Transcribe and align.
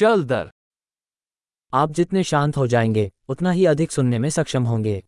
चल 0.00 0.22
दर। 0.24 0.50
आप 1.72 1.90
जितने 1.90 2.24
शांत 2.24 2.56
हो 2.56 2.66
जाएँगे 2.66 3.10
उतना 3.28 3.50
ही 3.50 3.64
अधिक 3.66 3.92
सुनने 3.92 4.18
में 4.18 4.30
सक्षम 4.30 4.64
होंगे। 4.64 5.04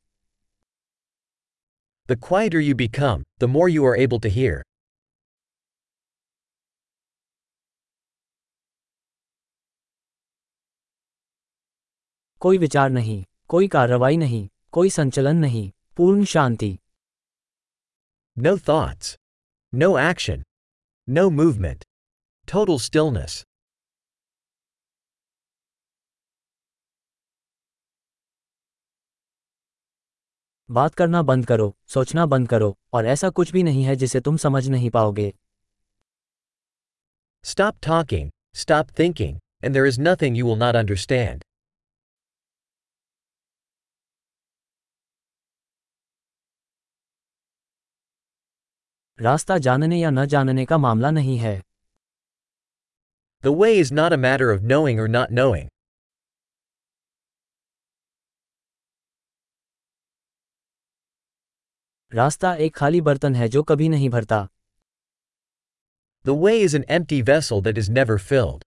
The 2.11 2.19
quieter 2.29 2.59
you 2.59 2.75
become 2.77 3.25
the 3.41 3.45
more 3.45 3.71
you 3.71 3.87
are 3.87 3.97
able 3.97 4.21
to 4.21 4.29
hear 4.29 4.63
कोई 12.41 12.59
विचार 12.59 12.91
नहीं 12.91 13.25
कोई 13.49 13.69
कार्रवाई 13.69 14.17
नहीं 14.17 14.49
कोई 14.73 14.91
संचलन 14.91 15.37
नहीं 15.37 15.71
पूर्ण 15.97 16.25
शांति। 16.25 16.79
No 18.39 18.57
thoughts 18.59 19.19
no 19.75 19.99
action 19.99 20.45
no 21.09 21.31
movement 21.31 21.85
थोड़ो 22.55 22.79
स्टिलनेस 22.79 23.45
बात 30.69 30.95
करना 30.95 31.21
बंद 31.23 31.47
करो 31.47 31.75
सोचना 31.89 32.25
बंद 32.27 32.49
करो 32.49 32.77
और 32.93 33.07
ऐसा 33.07 33.29
कुछ 33.31 33.53
भी 33.53 33.63
नहीं 33.63 33.83
है 33.85 33.95
जिसे 33.97 34.21
तुम 34.21 34.37
समझ 34.37 34.69
नहीं 34.69 34.91
पाओगे। 34.91 35.33
Stop 37.45 37.75
talking 37.89 38.31
stop 38.55 38.89
thinking 38.99 39.39
and 39.65 39.75
there 39.75 39.87
is 39.87 40.01
nothing 40.01 40.39
you 40.39 40.47
वो 40.47 40.55
नॉट 40.57 40.75
अंडरस्टैंड 40.75 41.45
रास्ता 49.19 49.59
जानने 49.59 49.99
या 49.99 50.11
न 50.11 50.25
जानने 50.27 50.65
का 50.65 50.79
मामला 50.79 51.11
नहीं 51.11 51.37
है। 51.39 51.61
The 53.45 53.47
way 53.61 53.73
is 53.75 53.95
not 53.95 54.13
a 54.13 54.17
matter 54.19 54.55
of 54.55 54.63
knowing 54.63 55.01
और 55.01 55.09
नॉट 55.09 55.31
नोइंग 55.33 55.69
रास्ता 62.15 62.55
एक 62.55 62.75
खाली 62.77 63.01
बर्तन 63.01 63.35
है 63.35 63.49
जो 63.49 63.63
कभी 63.63 63.89
नहीं 63.89 64.09
भरता 64.11 64.49
The 66.25 66.35
way 66.43 66.57
is 66.65 66.75
an 66.79 66.85
empty 66.97 67.21
vessel 67.29 67.63
that 67.67 67.79
is 67.83 67.89
never 67.99 68.17
filled. 68.25 68.65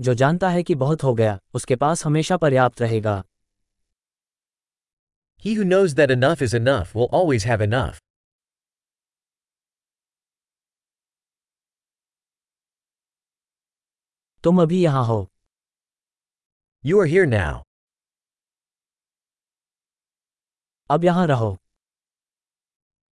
जो 0.00 0.14
जानता 0.14 0.48
है 0.50 0.62
कि 0.62 0.74
बहुत 0.74 1.02
हो 1.02 1.14
गया 1.14 1.38
उसके 1.54 1.76
पास 1.76 2.04
हमेशा 2.06 2.36
पर्याप्त 2.36 2.82
रहेगा 2.82 3.22
He 5.42 5.56
who 5.56 5.64
knows 5.70 5.96
that 5.96 6.12
enough 6.18 6.44
is 6.48 6.54
enough 6.60 6.94
will 6.94 7.10
always 7.18 7.48
have 7.48 7.66
enough. 7.68 7.98
तुम 14.44 14.62
अभी 14.62 14.82
यहाँ 14.82 15.04
हो 15.04 15.18
You 16.88 16.98
are 17.00 17.06
here 17.06 17.26
now. 17.26 17.62
अब 20.90 21.04
यहाँ 21.04 21.26
रहो 21.26 21.56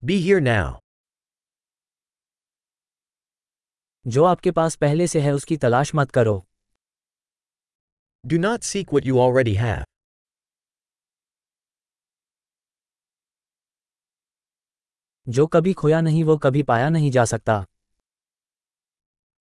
Be 0.03 0.15
here 0.27 0.39
now. 0.41 0.79
जो 4.07 4.23
आपके 4.23 4.51
पास 4.51 4.75
पहले 4.75 5.07
से 5.07 5.21
है 5.21 5.31
उसकी 5.31 5.57
तलाश 5.57 5.91
मत 5.95 6.11
करो 6.11 6.35
Do 8.23 8.39
not 8.45 8.63
seek 8.69 8.93
what 8.95 9.09
you 9.09 9.19
already 9.25 9.55
have. 9.57 9.83
जो 15.27 15.47
कभी 15.47 15.73
खोया 15.73 16.01
नहीं 16.01 16.23
वो 16.23 16.37
कभी 16.37 16.63
पाया 16.63 16.89
नहीं 16.89 17.11
जा 17.11 17.25
सकता 17.25 17.65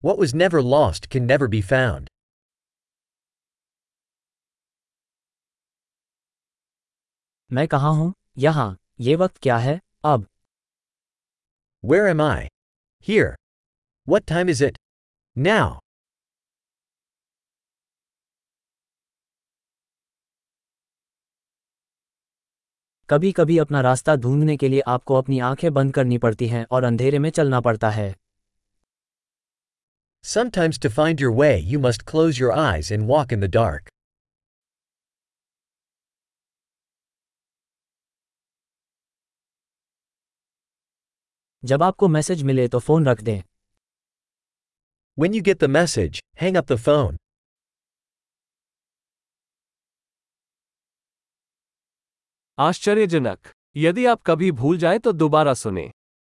What 0.05 0.23
was 0.25 0.37
never 0.45 0.63
lost 0.75 1.11
can 1.15 1.27
never 1.33 1.49
be 1.57 1.63
found. 1.73 2.16
मैं 7.53 7.67
कहा 7.69 7.89
हूँ? 7.89 8.13
यहाँ। 8.39 8.77
ये 9.01 9.15
वक्त 9.17 9.37
क्या 9.43 9.57
है? 9.59 9.81
अब। 10.05 10.27
Where 11.85 12.07
am 12.07 12.23
I 12.23 12.49
here 13.09 13.37
what 14.09 14.25
time 14.27 14.49
is 14.51 14.65
it 14.65 14.79
now 15.37 15.79
कभी 23.09 23.33
कभी 23.33 23.59
अपना 23.59 23.81
रास्ता 23.81 24.15
ढूँढने 24.17 24.57
के 24.57 24.69
लिए 24.69 24.81
आपको 24.81 25.15
अपनी 25.15 25.39
आँखें 25.39 25.73
बंद 25.75 25.95
करनी 25.95 26.19
पड़ती 26.19 26.49
हैं 26.49 26.67
और 26.71 26.85
अंधेरे 26.85 27.19
में 27.19 27.31
चलना 27.31 27.61
पड़ता 27.61 27.91
है। 27.91 28.15
Sometimes 30.25 30.81
to 30.81 30.89
find 30.89 31.21
your 31.21 31.33
way 31.33 31.57
you 31.57 31.81
must 31.81 32.03
close 32.03 32.41
your 32.41 32.53
eyes 32.53 32.93
and 32.93 33.07
walk 33.09 33.33
in 33.33 33.41
the 33.41 33.51
dark 33.51 33.91
जब 41.67 41.83
आपको 41.83 42.09
मैसेज 42.09 42.43
मिले 42.43 42.69
तो 42.69 42.79
फ़ोन 42.79 43.07
रख 43.07 43.21
दें। 43.21 43.43
When 45.19 45.35
you 45.35 45.43
get 45.49 45.59
the 45.63 45.71
message, 45.75 46.23
hang 46.43 46.63
up 46.63 46.67
the 46.71 46.79
phone. 46.89 47.17
आश्चर्यजनक। 52.59 53.49
यदि 53.77 54.07
आप 54.07 54.23
कभी 54.23 54.53
भूल 54.53 54.79
जाए 54.79 54.99
तो 54.99 55.13
दोबारा 55.13 55.55
सुने। 55.55 55.91